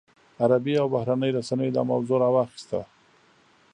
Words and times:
عربي 0.43 0.73
او 0.81 0.87
بهرنیو 0.93 1.35
رسنیو 1.37 1.75
دا 1.75 1.81
موضوع 1.91 2.17
راواخیسته. 2.23 2.79